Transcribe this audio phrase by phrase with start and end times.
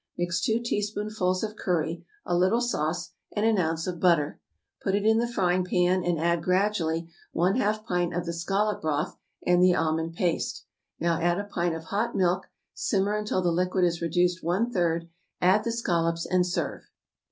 [0.17, 4.39] Mix two teaspoonfuls of curry, a little sauce, and an ounce of butter,
[4.81, 8.81] put it in the frying pan, and add gradually one half pint of the scallop
[8.81, 10.65] broth and the almond paste.
[10.99, 15.07] Now add a pint of hot milk; simmer until the liquid is reduced one third,
[15.39, 16.81] add the scallops, and serve.